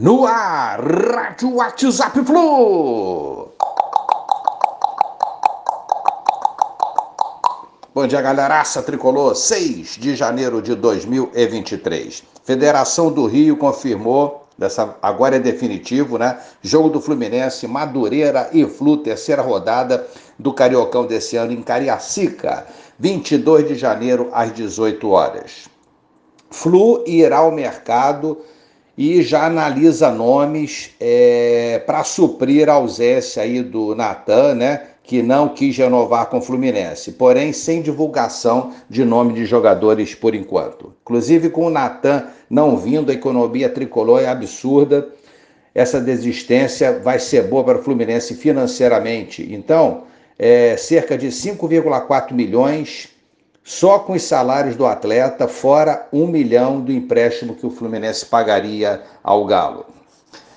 No 0.00 0.24
ar, 0.24 0.80
Rádio 0.80 1.56
WhatsApp 1.56 2.24
Flu. 2.24 3.50
Bom 7.94 8.06
dia, 8.06 8.22
galeraça 8.22 8.82
tricolor. 8.82 9.34
6 9.34 9.98
de 9.98 10.16
janeiro 10.16 10.62
de 10.62 10.74
2023. 10.74 12.24
Federação 12.42 13.12
do 13.12 13.26
Rio 13.26 13.58
confirmou, 13.58 14.46
dessa, 14.56 14.96
agora 15.02 15.36
é 15.36 15.38
definitivo, 15.38 16.16
né? 16.16 16.40
Jogo 16.62 16.88
do 16.88 16.98
Fluminense, 17.02 17.66
Madureira 17.66 18.48
e 18.54 18.64
Flu, 18.64 18.96
terceira 18.96 19.42
rodada 19.42 20.06
do 20.38 20.54
Cariocão 20.54 21.04
desse 21.04 21.36
ano 21.36 21.52
em 21.52 21.60
Cariacica, 21.60 22.66
22 22.98 23.68
de 23.68 23.74
janeiro 23.74 24.30
às 24.32 24.50
18 24.50 25.10
horas. 25.10 25.68
Flu 26.50 27.04
irá 27.06 27.40
ao 27.40 27.52
mercado 27.52 28.38
e 28.96 29.22
já 29.22 29.46
analisa 29.46 30.10
nomes 30.10 30.90
é, 31.00 31.82
para 31.86 32.04
suprir 32.04 32.68
a 32.68 32.74
ausência 32.74 33.42
aí 33.42 33.62
do 33.62 33.94
Natan, 33.94 34.54
né? 34.54 34.82
Que 35.02 35.22
não 35.22 35.48
quis 35.48 35.76
renovar 35.76 36.26
com 36.26 36.38
o 36.38 36.42
Fluminense, 36.42 37.12
porém 37.12 37.52
sem 37.52 37.82
divulgação 37.82 38.72
de 38.88 39.04
nome 39.04 39.32
de 39.32 39.44
jogadores 39.44 40.14
por 40.14 40.34
enquanto. 40.34 40.94
Inclusive 41.02 41.50
com 41.50 41.66
o 41.66 41.70
Natan 41.70 42.26
não 42.48 42.76
vindo, 42.76 43.10
a 43.10 43.14
economia 43.14 43.68
tricolor 43.68 44.20
é 44.20 44.28
absurda. 44.28 45.08
Essa 45.74 46.00
desistência 46.00 46.98
vai 46.98 47.18
ser 47.18 47.44
boa 47.44 47.64
para 47.64 47.78
o 47.78 47.82
Fluminense 47.82 48.34
financeiramente. 48.34 49.46
Então, 49.52 50.02
é, 50.38 50.76
cerca 50.76 51.16
de 51.16 51.28
5,4 51.28 52.32
milhões 52.32 53.08
só 53.64 53.98
com 53.98 54.14
os 54.14 54.22
salários 54.22 54.76
do 54.76 54.86
atleta, 54.86 55.46
fora 55.46 56.08
um 56.12 56.26
milhão 56.26 56.80
do 56.80 56.92
empréstimo 56.92 57.54
que 57.54 57.66
o 57.66 57.70
Fluminense 57.70 58.26
pagaria 58.26 59.02
ao 59.22 59.44
Galo. 59.44 59.86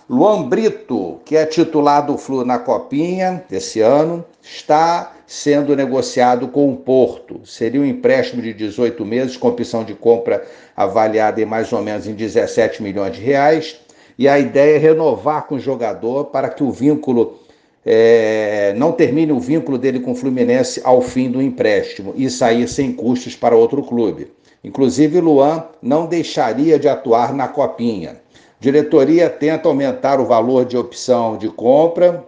Luan 0.09 0.43
Brito, 0.43 1.21
que 1.23 1.35
é 1.35 1.45
titular 1.45 2.05
do 2.05 2.17
Flu 2.17 2.43
na 2.43 2.59
Copinha 2.59 3.43
desse 3.49 3.79
ano, 3.79 4.23
está 4.41 5.13
sendo 5.25 5.75
negociado 5.75 6.47
com 6.49 6.71
o 6.71 6.77
Porto. 6.77 7.41
Seria 7.45 7.79
um 7.81 7.85
empréstimo 7.85 8.41
de 8.41 8.53
18 8.53 9.05
meses, 9.05 9.37
com 9.37 9.47
opção 9.47 9.83
de 9.83 9.95
compra 9.95 10.45
avaliada 10.75 11.41
em 11.41 11.45
mais 11.45 11.71
ou 11.71 11.81
menos 11.81 12.05
em 12.05 12.13
17 12.13 12.83
milhões 12.83 13.15
de 13.15 13.21
reais. 13.21 13.79
E 14.17 14.27
a 14.27 14.37
ideia 14.37 14.75
é 14.75 14.77
renovar 14.77 15.47
com 15.47 15.55
o 15.55 15.59
jogador 15.59 16.25
para 16.25 16.49
que 16.49 16.63
o 16.63 16.71
vínculo 16.71 17.39
é, 17.85 18.73
não 18.77 18.91
termine 18.91 19.31
o 19.31 19.39
vínculo 19.39 19.77
dele 19.77 19.99
com 19.99 20.11
o 20.11 20.15
Fluminense 20.15 20.81
ao 20.83 21.01
fim 21.01 21.29
do 21.29 21.41
empréstimo 21.41 22.13
e 22.15 22.29
sair 22.29 22.67
sem 22.67 22.93
custos 22.93 23.35
para 23.35 23.55
outro 23.55 23.83
clube. 23.83 24.31
Inclusive, 24.63 25.19
Luan 25.19 25.65
não 25.81 26.05
deixaria 26.05 26.79
de 26.79 26.87
atuar 26.87 27.33
na 27.33 27.47
Copinha. 27.47 28.21
Diretoria 28.59 29.29
tenta 29.29 29.67
aumentar 29.67 30.21
o 30.21 30.25
valor 30.25 30.63
de 30.63 30.77
opção 30.77 31.37
de 31.37 31.49
compra 31.49 32.23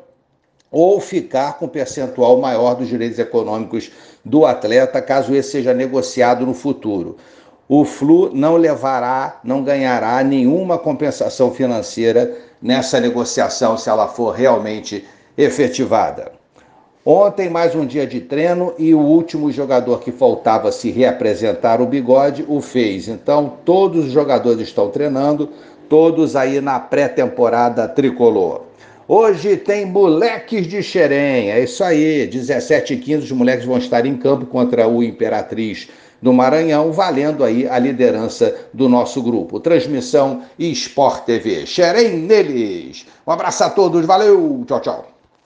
ou 0.69 0.99
ficar 0.99 1.57
com 1.57 1.65
percentual 1.69 2.37
maior 2.37 2.75
dos 2.75 2.89
direitos 2.89 3.17
econômicos 3.17 3.89
do 4.25 4.45
atleta, 4.45 5.01
caso 5.01 5.33
esse 5.33 5.51
seja 5.51 5.73
negociado 5.73 6.45
no 6.45 6.53
futuro. 6.53 7.15
O 7.69 7.85
Flu 7.85 8.29
não 8.33 8.57
levará, 8.57 9.39
não 9.43 9.63
ganhará 9.63 10.21
nenhuma 10.23 10.77
compensação 10.77 11.51
financeira 11.51 12.37
nessa 12.61 12.99
negociação 12.99 13.77
se 13.77 13.89
ela 13.89 14.07
for 14.07 14.35
realmente 14.35 15.05
efetivada. 15.37 16.31
Ontem, 17.05 17.49
mais 17.49 17.75
um 17.75 17.85
dia 17.85 18.07
de 18.07 18.19
treino 18.19 18.73
e 18.79 18.95
o 18.95 18.99
último 18.99 19.51
jogador 19.51 19.99
que 19.99 20.11
faltava 20.11 20.71
se 20.71 20.89
reapresentar, 20.89 21.79
o 21.79 21.85
Bigode, 21.85 22.43
o 22.47 22.59
fez. 22.59 23.07
Então, 23.07 23.53
todos 23.63 24.05
os 24.05 24.11
jogadores 24.11 24.61
estão 24.61 24.89
treinando, 24.89 25.49
todos 25.87 26.35
aí 26.35 26.59
na 26.59 26.79
pré-temporada 26.79 27.87
tricolor. 27.87 28.61
Hoje 29.07 29.55
tem 29.55 29.85
moleques 29.85 30.65
de 30.65 30.81
Xerém, 30.81 31.51
é 31.51 31.63
isso 31.63 31.83
aí, 31.83 32.25
17 32.25 32.95
e 32.95 32.97
15 32.97 33.25
os 33.25 33.31
moleques 33.31 33.65
vão 33.65 33.77
estar 33.77 34.03
em 34.03 34.17
campo 34.17 34.47
contra 34.47 34.87
o 34.87 35.03
Imperatriz 35.03 35.87
do 36.19 36.33
Maranhão, 36.33 36.91
valendo 36.91 37.43
aí 37.43 37.69
a 37.69 37.77
liderança 37.77 38.55
do 38.73 38.89
nosso 38.89 39.21
grupo. 39.21 39.59
Transmissão 39.59 40.41
Sport 40.57 41.23
TV. 41.25 41.67
Xerém 41.67 42.17
neles. 42.17 43.05
Um 43.27 43.31
abraço 43.31 43.63
a 43.63 43.69
todos, 43.69 44.07
valeu, 44.07 44.63
tchau, 44.65 44.79
tchau. 44.79 45.14